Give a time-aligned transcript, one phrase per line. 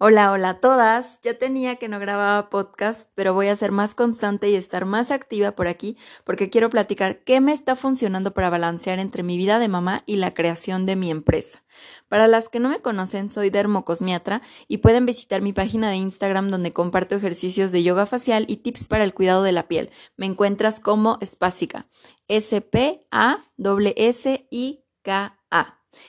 [0.00, 1.20] Hola, hola a todas.
[1.22, 5.10] Ya tenía que no grababa podcast, pero voy a ser más constante y estar más
[5.10, 9.58] activa por aquí porque quiero platicar qué me está funcionando para balancear entre mi vida
[9.58, 11.64] de mamá y la creación de mi empresa.
[12.06, 16.48] Para las que no me conocen, soy dermocosmiatra y pueden visitar mi página de Instagram
[16.52, 19.90] donde comparto ejercicios de yoga facial y tips para el cuidado de la piel.
[20.16, 21.88] Me encuentras como Spásica.
[22.28, 22.98] S-P-A-S-S-I-K-A.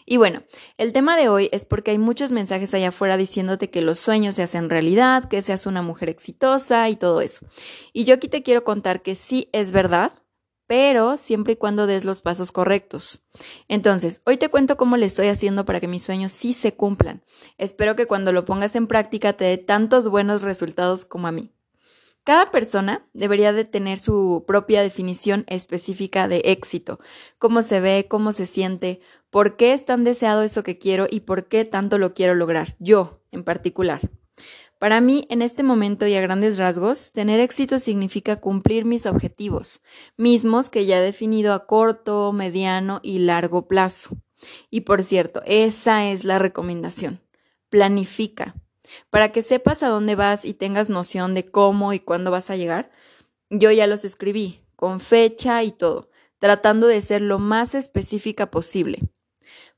[0.06, 0.44] Y bueno,
[0.78, 4.36] el tema de hoy es porque hay muchos mensajes allá afuera diciéndote que los sueños
[4.36, 7.46] se hacen realidad, que seas una mujer exitosa y todo eso.
[7.94, 10.12] Y yo aquí te quiero contar que sí es verdad,
[10.68, 13.24] pero siempre y cuando des los pasos correctos.
[13.68, 17.24] Entonces, hoy te cuento cómo le estoy haciendo para que mis sueños sí se cumplan.
[17.58, 21.52] Espero que cuando lo pongas en práctica te dé tantos buenos resultados como a mí.
[22.24, 27.00] Cada persona debería de tener su propia definición específica de éxito,
[27.40, 31.22] cómo se ve, cómo se siente, por qué es tan deseado eso que quiero y
[31.22, 34.02] por qué tanto lo quiero lograr, yo en particular.
[34.80, 39.82] Para mí, en este momento y a grandes rasgos, tener éxito significa cumplir mis objetivos,
[40.16, 44.16] mismos que ya he definido a corto, mediano y largo plazo.
[44.70, 47.20] Y por cierto, esa es la recomendación.
[47.70, 48.56] Planifica.
[49.10, 52.56] Para que sepas a dónde vas y tengas noción de cómo y cuándo vas a
[52.56, 52.90] llegar,
[53.50, 59.10] yo ya los escribí, con fecha y todo, tratando de ser lo más específica posible.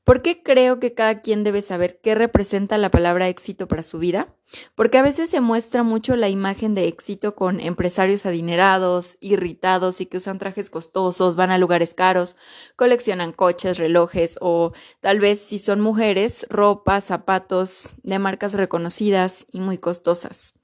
[0.04, 4.00] ¿Por qué creo que cada quien debe saber qué representa la palabra éxito para su
[4.00, 4.34] vida?
[4.74, 10.06] Porque a veces se muestra mucho la imagen de éxito con empresarios adinerados, irritados y
[10.06, 12.36] que usan trajes costosos, van a lugares caros,
[12.74, 19.60] coleccionan coches, relojes o tal vez si son mujeres, ropa, zapatos de marcas reconocidas y
[19.60, 20.54] muy costosas.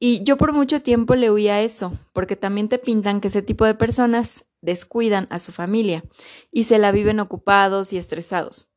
[0.00, 3.42] Y yo por mucho tiempo le huía a eso, porque también te pintan que ese
[3.42, 6.04] tipo de personas descuidan a su familia
[6.52, 8.68] y se la viven ocupados y estresados.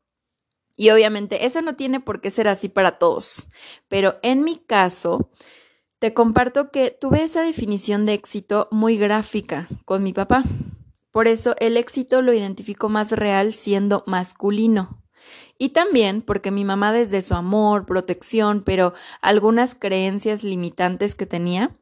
[0.77, 3.49] Y obviamente eso no tiene por qué ser así para todos,
[3.89, 5.29] pero en mi caso
[5.99, 10.45] te comparto que tuve esa definición de éxito muy gráfica con mi papá.
[11.11, 15.03] Por eso el éxito lo identifico más real siendo masculino.
[15.57, 21.75] Y también porque mi mamá desde su amor, protección, pero algunas creencias limitantes que tenía,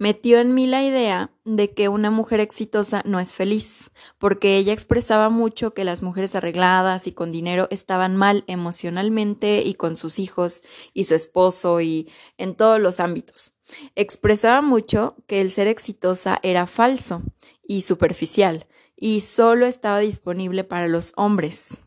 [0.00, 4.72] metió en mí la idea de que una mujer exitosa no es feliz, porque ella
[4.72, 10.18] expresaba mucho que las mujeres arregladas y con dinero estaban mal emocionalmente y con sus
[10.18, 10.62] hijos
[10.94, 13.52] y su esposo y en todos los ámbitos.
[13.94, 17.22] Expresaba mucho que el ser exitosa era falso
[17.62, 21.82] y superficial y solo estaba disponible para los hombres.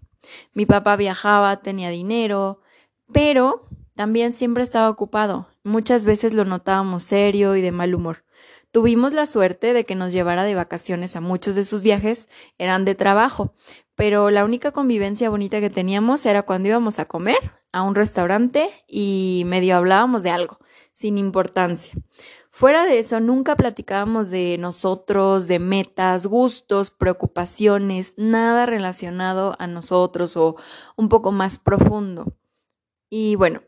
[0.53, 2.62] Mi papá viajaba, tenía dinero,
[3.12, 5.47] pero también siempre estaba ocupado.
[5.63, 8.25] Muchas veces lo notábamos serio y de mal humor.
[8.72, 12.85] Tuvimos la suerte de que nos llevara de vacaciones a muchos de sus viajes, eran
[12.85, 13.53] de trabajo,
[13.96, 17.38] pero la única convivencia bonita que teníamos era cuando íbamos a comer
[17.72, 20.59] a un restaurante y medio hablábamos de algo,
[20.91, 21.94] sin importancia.
[22.50, 30.38] Fuera de eso, nunca platicábamos de nosotros, de metas, gustos, preocupaciones, nada relacionado a nosotros
[30.38, 30.56] o
[30.95, 32.35] un poco más profundo.
[33.09, 33.63] Y bueno,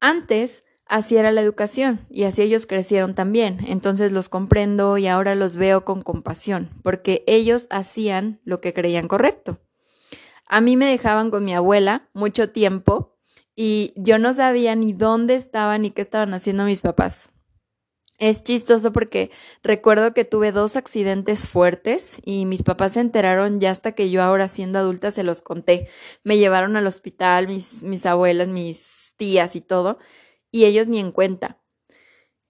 [0.00, 3.58] antes así era la educación y así ellos crecieron también.
[3.66, 9.08] Entonces los comprendo y ahora los veo con compasión, porque ellos hacían lo que creían
[9.08, 9.58] correcto.
[10.46, 13.16] A mí me dejaban con mi abuela mucho tiempo
[13.56, 17.30] y yo no sabía ni dónde estaban ni qué estaban haciendo mis papás.
[18.18, 19.32] Es chistoso porque
[19.64, 24.22] recuerdo que tuve dos accidentes fuertes y mis papás se enteraron ya hasta que yo
[24.22, 25.88] ahora siendo adulta se los conté.
[26.22, 29.98] Me llevaron al hospital, mis, mis abuelas, mis tías y todo,
[30.54, 31.60] y ellos ni en cuenta.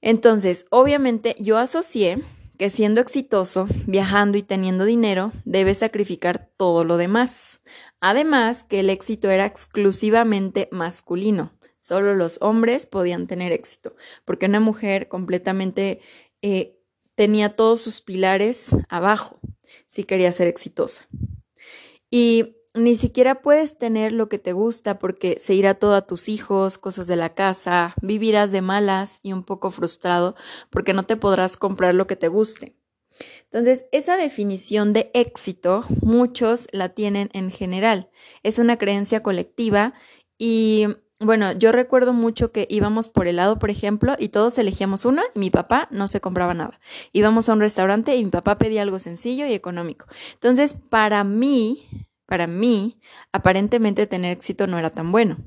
[0.03, 2.23] Entonces, obviamente yo asocié
[2.59, 7.63] que siendo exitoso, viajando y teniendo dinero, debes sacrificar todo lo demás.
[8.01, 11.55] Además, que el éxito era exclusivamente masculino.
[11.81, 16.03] Solo los hombres podían tener éxito, porque una mujer completamente
[16.43, 16.79] eh,
[17.15, 19.41] tenía todos sus pilares abajo
[19.87, 21.09] si quería ser exitosa.
[22.11, 26.29] Y ni siquiera puedes tener lo que te gusta porque se irá todo a tus
[26.29, 30.35] hijos, cosas de la casa, vivirás de malas y un poco frustrado
[30.71, 32.77] porque no te podrás comprar lo que te guste.
[33.45, 38.11] Entonces, esa definición de éxito, muchos la tienen en general.
[38.43, 39.95] Es una creencia colectiva
[40.37, 40.89] y
[41.21, 45.39] bueno, yo recuerdo mucho que íbamos por helado, por ejemplo, y todos elegíamos uno y
[45.39, 46.81] mi papá no se compraba nada.
[47.13, 50.07] Íbamos a un restaurante y mi papá pedía algo sencillo y económico.
[50.35, 51.87] Entonces, para mí,
[52.27, 53.01] para mí,
[53.33, 55.39] aparentemente tener éxito no era tan bueno.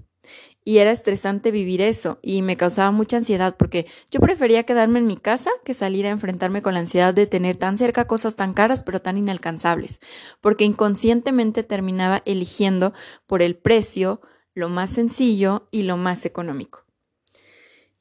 [0.63, 5.07] Y era estresante vivir eso y me causaba mucha ansiedad porque yo prefería quedarme en
[5.07, 8.53] mi casa que salir a enfrentarme con la ansiedad de tener tan cerca cosas tan
[8.53, 10.01] caras pero tan inalcanzables,
[10.41, 12.93] porque inconscientemente terminaba eligiendo
[13.27, 14.19] por el precio
[14.53, 16.83] lo más sencillo y lo más económico.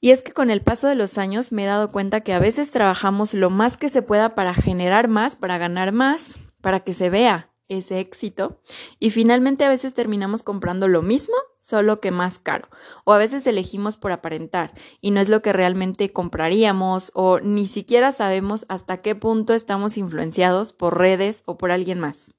[0.00, 2.40] Y es que con el paso de los años me he dado cuenta que a
[2.40, 6.94] veces trabajamos lo más que se pueda para generar más, para ganar más, para que
[6.94, 8.60] se vea ese éxito
[8.98, 12.68] y finalmente a veces terminamos comprando lo mismo, solo que más caro.
[13.04, 17.66] O a veces elegimos por aparentar y no es lo que realmente compraríamos o ni
[17.66, 22.34] siquiera sabemos hasta qué punto estamos influenciados por redes o por alguien más.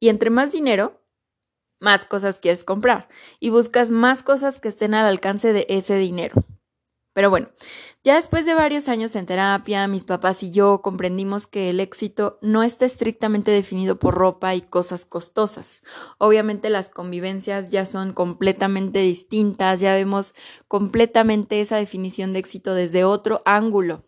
[0.00, 1.00] Y entre más dinero,
[1.80, 3.08] más cosas quieres comprar
[3.40, 6.44] y buscas más cosas que estén al alcance de ese dinero.
[7.18, 7.48] Pero bueno,
[8.04, 12.38] ya después de varios años en terapia, mis papás y yo comprendimos que el éxito
[12.42, 15.82] no está estrictamente definido por ropa y cosas costosas.
[16.18, 20.32] Obviamente las convivencias ya son completamente distintas, ya vemos
[20.68, 24.04] completamente esa definición de éxito desde otro ángulo.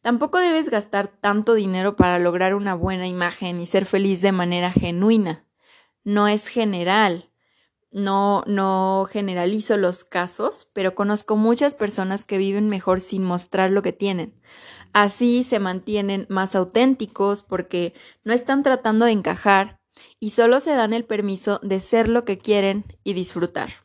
[0.00, 4.72] Tampoco debes gastar tanto dinero para lograr una buena imagen y ser feliz de manera
[4.72, 5.44] genuina.
[6.04, 7.28] No es general.
[7.94, 13.82] No, no generalizo los casos, pero conozco muchas personas que viven mejor sin mostrar lo
[13.82, 14.34] que tienen.
[14.92, 17.94] Así se mantienen más auténticos porque
[18.24, 19.78] no están tratando de encajar
[20.18, 23.84] y solo se dan el permiso de ser lo que quieren y disfrutar.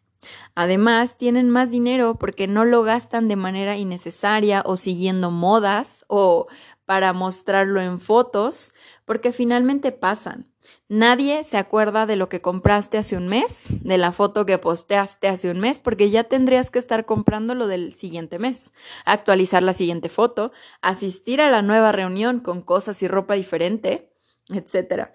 [0.56, 6.48] Además, tienen más dinero porque no lo gastan de manera innecesaria o siguiendo modas o
[6.86, 8.74] para mostrarlo en fotos,
[9.10, 10.46] porque finalmente pasan.
[10.88, 15.28] Nadie se acuerda de lo que compraste hace un mes, de la foto que posteaste
[15.28, 18.72] hace un mes, porque ya tendrías que estar comprando lo del siguiente mes,
[19.06, 20.52] actualizar la siguiente foto,
[20.84, 24.14] asistir a la nueva reunión con cosas y ropa diferente,
[24.50, 25.10] etc.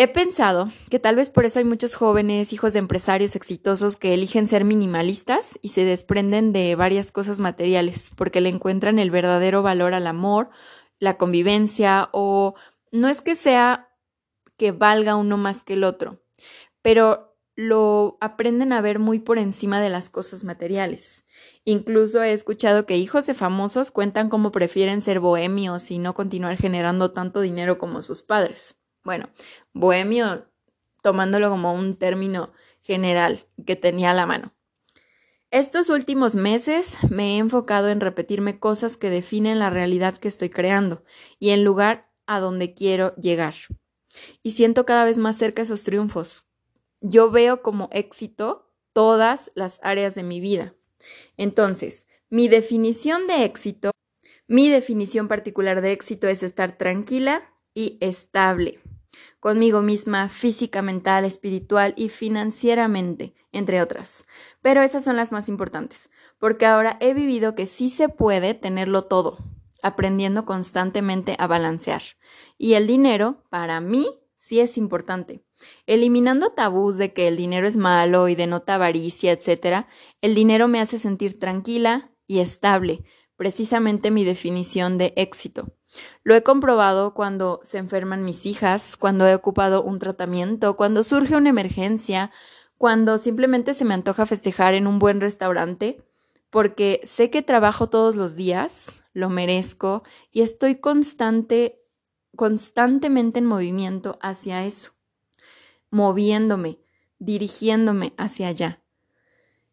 [0.00, 4.14] He pensado que tal vez por eso hay muchos jóvenes, hijos de empresarios exitosos, que
[4.14, 9.62] eligen ser minimalistas y se desprenden de varias cosas materiales, porque le encuentran el verdadero
[9.62, 10.50] valor al amor,
[10.98, 12.54] la convivencia o
[12.90, 13.88] no es que sea
[14.56, 16.20] que valga uno más que el otro,
[16.82, 21.26] pero lo aprenden a ver muy por encima de las cosas materiales.
[21.64, 26.56] Incluso he escuchado que hijos de famosos cuentan cómo prefieren ser bohemios y no continuar
[26.56, 28.78] generando tanto dinero como sus padres.
[29.02, 29.28] Bueno,
[29.72, 30.46] bohemio
[31.02, 34.52] tomándolo como un término general que tenía a la mano.
[35.50, 40.50] Estos últimos meses me he enfocado en repetirme cosas que definen la realidad que estoy
[40.50, 41.04] creando
[41.38, 43.54] y en lugar a donde quiero llegar
[44.42, 46.50] y siento cada vez más cerca esos triunfos.
[47.00, 50.74] Yo veo como éxito todas las áreas de mi vida.
[51.38, 53.92] Entonces, mi definición de éxito,
[54.48, 58.80] mi definición particular de éxito es estar tranquila y estable
[59.48, 64.26] conmigo misma, física, mental, espiritual y financieramente, entre otras.
[64.60, 69.04] Pero esas son las más importantes, porque ahora he vivido que sí se puede tenerlo
[69.04, 69.38] todo
[69.82, 72.02] aprendiendo constantemente a balancear.
[72.58, 74.06] Y el dinero, para mí,
[74.36, 75.42] sí es importante.
[75.86, 79.86] Eliminando tabús de que el dinero es malo y denota avaricia, etc.,
[80.20, 83.02] el dinero me hace sentir tranquila y estable,
[83.38, 85.72] precisamente mi definición de éxito.
[86.22, 91.36] Lo he comprobado cuando se enferman mis hijas, cuando he ocupado un tratamiento, cuando surge
[91.36, 92.30] una emergencia,
[92.76, 96.04] cuando simplemente se me antoja festejar en un buen restaurante
[96.50, 100.02] porque sé que trabajo todos los días, lo merezco
[100.32, 101.80] y estoy constante,
[102.36, 104.92] constantemente en movimiento hacia eso,
[105.90, 106.78] moviéndome,
[107.18, 108.82] dirigiéndome hacia allá.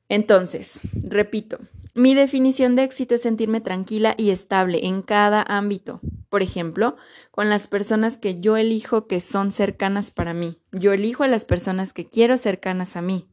[0.10, 1.60] Entonces, repito,
[1.96, 6.02] mi definición de éxito es sentirme tranquila y estable en cada ámbito.
[6.30, 6.98] Por ejemplo,
[7.32, 10.60] con las personas que yo elijo que son cercanas para mí.
[10.74, 13.30] Yo elijo a las personas que quiero cercanas a mí.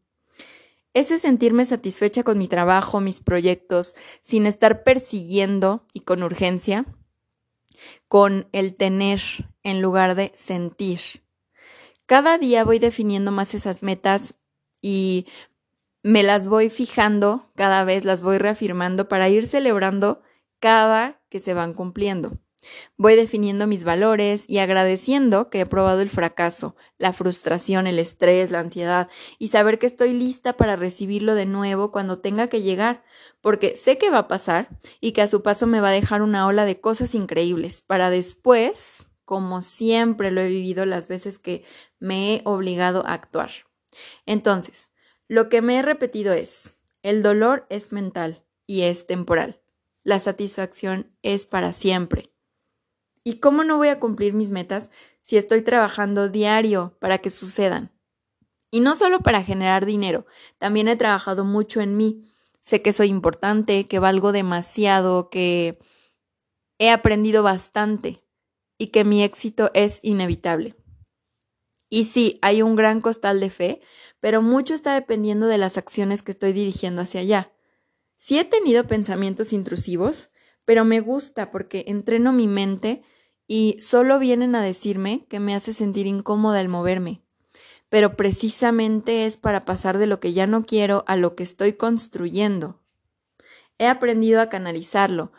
[0.95, 6.87] Ese sentirme satisfecha con mi trabajo, mis proyectos, sin estar persiguiendo y con urgencia,
[8.07, 9.21] con el tener
[9.65, 11.01] en lugar de sentir.
[12.07, 14.35] Cada día voy definiendo más esas metas
[14.81, 15.27] y
[16.03, 20.23] me las voy fijando, cada vez las voy reafirmando para ir celebrando
[20.61, 22.39] cada que se van cumpliendo.
[22.97, 28.53] Voy definiendo mis valores y agradeciendo que he probado el fracaso, la frustración, el estrés,
[28.53, 33.03] la ansiedad y saber que estoy lista para recibirlo de nuevo cuando tenga que llegar,
[33.41, 34.69] porque sé que va a pasar
[35.01, 38.11] y que a su paso me va a dejar una ola de cosas increíbles para
[38.11, 41.65] después, como siempre lo he vivido las veces que
[41.99, 43.51] me he obligado a actuar.
[44.25, 44.92] Entonces,
[45.29, 49.61] lo que me he repetido es, el dolor es mental y es temporal.
[50.05, 52.33] La satisfacción es para siempre.
[53.25, 57.93] ¿Y cómo no voy a cumplir mis metas si estoy trabajando diario para que sucedan?
[58.71, 60.27] Y no solo para generar dinero,
[60.59, 62.25] también he trabajado mucho en mí.
[62.59, 65.79] Sé que soy importante, que valgo demasiado, que
[66.79, 68.25] he aprendido bastante
[68.79, 70.75] y que mi éxito es inevitable.
[71.93, 73.83] Y sí, hay un gran costal de fe,
[74.19, 77.53] pero mucho está dependiendo de las acciones que estoy dirigiendo hacia allá.
[78.17, 80.31] Sí he tenido pensamientos intrusivos,
[80.65, 83.03] pero me gusta porque entreno mi mente
[83.47, 87.21] y solo vienen a decirme que me hace sentir incómoda el moverme.
[87.91, 91.75] Pero precisamente es para pasar de lo que ya no quiero a lo que estoy
[91.75, 92.81] construyendo.
[93.77, 95.33] He aprendido a canalizarlo,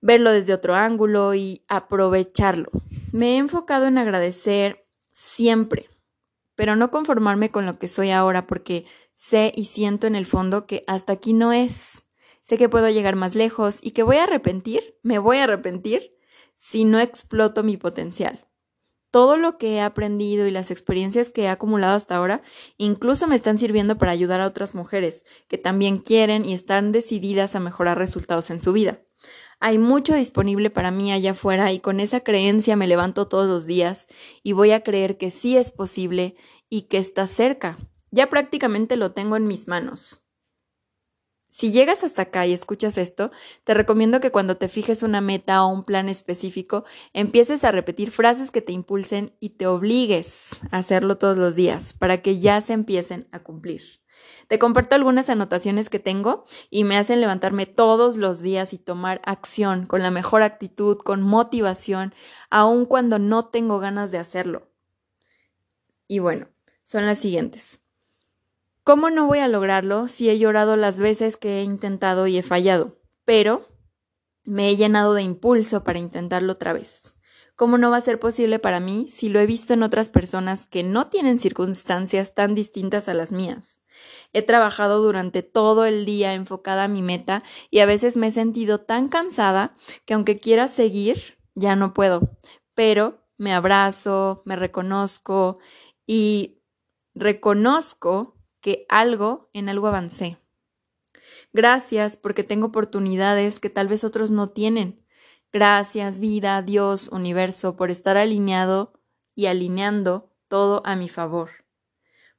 [0.00, 2.70] verlo desde otro ángulo y aprovecharlo.
[3.12, 4.83] Me he enfocado en agradecer
[5.14, 5.88] siempre,
[6.56, 10.66] pero no conformarme con lo que soy ahora porque sé y siento en el fondo
[10.66, 12.02] que hasta aquí no es.
[12.42, 16.14] Sé que puedo llegar más lejos y que voy a arrepentir, me voy a arrepentir
[16.56, 18.46] si no exploto mi potencial.
[19.10, 22.42] Todo lo que he aprendido y las experiencias que he acumulado hasta ahora
[22.76, 27.54] incluso me están sirviendo para ayudar a otras mujeres que también quieren y están decididas
[27.54, 29.03] a mejorar resultados en su vida.
[29.66, 33.64] Hay mucho disponible para mí allá afuera y con esa creencia me levanto todos los
[33.64, 34.08] días
[34.42, 36.36] y voy a creer que sí es posible
[36.68, 37.78] y que está cerca.
[38.10, 40.22] Ya prácticamente lo tengo en mis manos.
[41.48, 43.30] Si llegas hasta acá y escuchas esto,
[43.64, 48.10] te recomiendo que cuando te fijes una meta o un plan específico, empieces a repetir
[48.10, 52.60] frases que te impulsen y te obligues a hacerlo todos los días para que ya
[52.60, 54.03] se empiecen a cumplir.
[54.48, 59.20] Te comparto algunas anotaciones que tengo y me hacen levantarme todos los días y tomar
[59.24, 62.14] acción con la mejor actitud, con motivación,
[62.50, 64.70] aun cuando no tengo ganas de hacerlo.
[66.06, 66.48] Y bueno,
[66.82, 67.80] son las siguientes.
[68.84, 72.42] ¿Cómo no voy a lograrlo si he llorado las veces que he intentado y he
[72.42, 73.00] fallado?
[73.24, 73.68] Pero
[74.44, 77.16] me he llenado de impulso para intentarlo otra vez.
[77.56, 80.66] ¿Cómo no va a ser posible para mí si lo he visto en otras personas
[80.66, 83.80] que no tienen circunstancias tan distintas a las mías?
[84.32, 88.32] He trabajado durante todo el día enfocada a mi meta y a veces me he
[88.32, 89.72] sentido tan cansada
[90.04, 92.36] que aunque quiera seguir, ya no puedo.
[92.74, 95.58] Pero me abrazo, me reconozco
[96.06, 96.62] y
[97.14, 100.38] reconozco que algo, en algo avancé.
[101.52, 105.04] Gracias porque tengo oportunidades que tal vez otros no tienen.
[105.52, 108.92] Gracias, vida, Dios, universo, por estar alineado
[109.36, 111.63] y alineando todo a mi favor.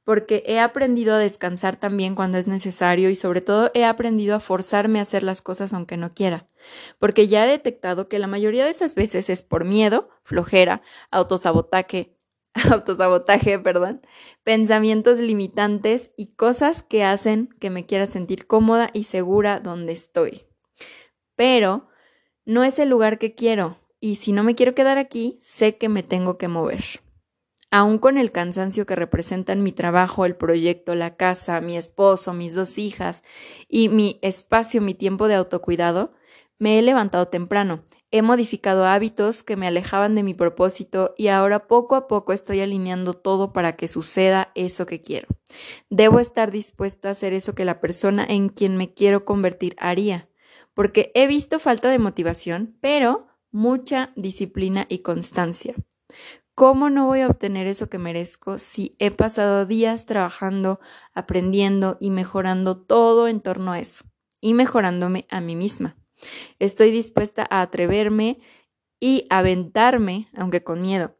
[0.06, 4.40] Porque he aprendido a descansar también cuando es necesario y sobre todo he aprendido a
[4.40, 6.46] forzarme a hacer las cosas aunque no quiera.
[7.00, 12.16] Porque ya he detectado que la mayoría de esas veces es por miedo, flojera, autosabotaje,
[12.70, 14.00] autosabotaje, perdón,
[14.44, 20.46] pensamientos limitantes y cosas que hacen que me quiera sentir cómoda y segura donde estoy.
[21.34, 21.88] Pero
[22.44, 25.88] no es el lugar que quiero y si no me quiero quedar aquí, sé que
[25.88, 26.84] me tengo que mover.
[27.76, 32.54] Aún con el cansancio que representan mi trabajo, el proyecto, la casa, mi esposo, mis
[32.54, 33.22] dos hijas
[33.68, 36.14] y mi espacio, mi tiempo de autocuidado,
[36.58, 41.66] me he levantado temprano He modificado hábitos que me alejaban de mi propósito y ahora
[41.66, 45.28] poco a poco estoy alineando todo para que suceda eso que quiero.
[45.90, 50.30] Debo estar dispuesta a hacer eso que la persona en quien me quiero convertir haría,
[50.72, 55.74] porque he visto falta de motivación, pero mucha disciplina y constancia.
[56.56, 60.80] ¿Cómo no voy a obtener eso que merezco si he pasado días trabajando,
[61.12, 64.06] aprendiendo y mejorando todo en torno a eso?
[64.40, 65.98] Y mejorándome a mí misma.
[66.58, 68.40] Estoy dispuesta a atreverme
[68.98, 71.18] y aventarme, aunque con miedo.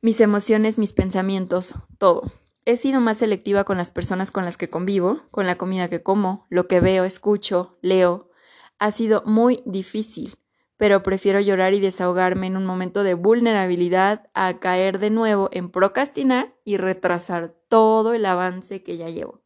[0.00, 2.22] Mis emociones, mis pensamientos, todo.
[2.64, 6.02] He sido más selectiva con las personas con las que convivo, con la comida que
[6.02, 8.30] como, lo que veo, escucho, leo.
[8.78, 10.38] Ha sido muy difícil,
[10.80, 15.70] pero prefiero llorar y desahogarme en un momento de vulnerabilidad a caer de nuevo en
[15.70, 19.42] procrastinar y retrasar todo el avance que ya llevo.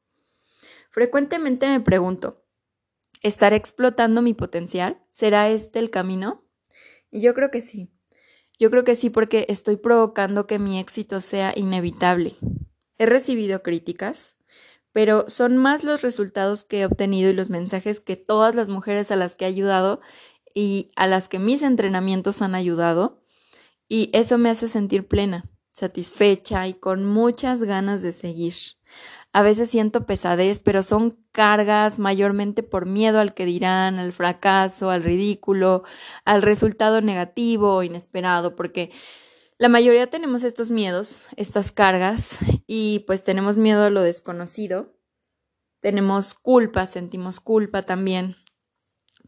[0.90, 2.44] Frecuentemente me pregunto,
[3.24, 5.02] ¿Estaré explotando mi potencial?
[5.10, 6.44] ¿Será este el camino?
[7.10, 7.90] Y yo creo que sí.
[8.56, 12.36] Yo creo que sí porque estoy provocando que mi éxito sea inevitable.
[12.96, 14.36] He recibido críticas,
[14.92, 19.10] pero son más los resultados que he obtenido y los mensajes que todas las mujeres
[19.10, 20.00] a las que he ayudado
[20.54, 23.20] y a las que mis entrenamientos han ayudado.
[23.88, 28.54] Y eso me hace sentir plena, satisfecha y con muchas ganas de seguir.
[29.32, 34.90] A veces siento pesadez, pero son cargas mayormente por miedo al que dirán, al fracaso,
[34.90, 35.82] al ridículo,
[36.24, 38.92] al resultado negativo o inesperado, porque
[39.58, 44.96] la mayoría tenemos estos miedos, estas cargas, y pues tenemos miedo a lo desconocido,
[45.80, 48.36] tenemos culpa, sentimos culpa también,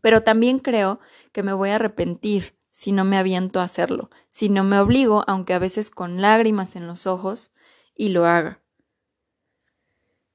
[0.01, 1.01] pero también creo
[1.33, 5.25] que me voy a arrepentir si no me aviento a hacerlo, si no me obligo,
[5.27, 7.53] aunque a veces con lágrimas en los ojos,
[7.95, 8.61] y lo haga.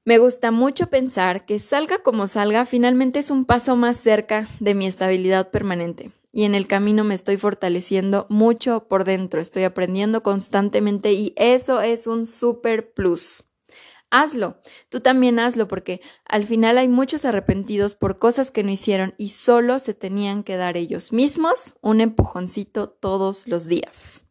[0.04, 4.74] Me gusta mucho pensar que salga como salga, finalmente es un paso más cerca de
[4.74, 6.10] mi estabilidad permanente.
[6.32, 11.80] Y en el camino me estoy fortaleciendo mucho por dentro, estoy aprendiendo constantemente y eso
[11.82, 13.44] es un super plus.
[14.12, 14.60] Hazlo.
[14.90, 19.30] Tú también hazlo porque al final hay muchos arrepentidos por cosas que no hicieron y
[19.30, 24.26] solo se tenían que dar ellos mismos un empujoncito todos los días.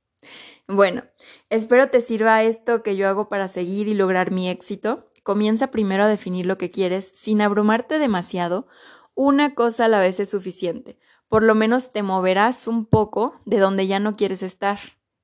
[0.67, 1.03] Bueno,
[1.49, 5.11] espero te sirva esto que yo hago para seguir y lograr mi éxito.
[5.23, 8.67] Comienza primero a definir lo que quieres sin abrumarte demasiado.
[9.15, 10.97] Una cosa a la vez es suficiente.
[11.27, 14.79] Por lo menos te moverás un poco de donde ya no quieres estar.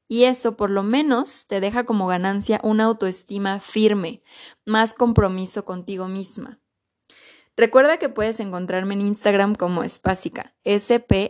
[0.07, 4.21] Y eso por lo menos te deja como ganancia una autoestima firme,
[4.65, 6.59] más compromiso contigo misma.
[7.57, 11.27] Recuerda que puedes encontrarme en Instagram como Espásica, S-P-A-S-S-I-K-A.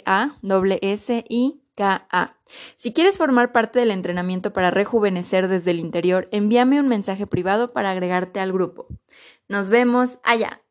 [2.76, 7.72] Si quieres formar parte del entrenamiento para rejuvenecer desde el interior, envíame un mensaje privado
[7.72, 8.88] para agregarte al grupo.
[9.48, 10.62] Nos vemos allá.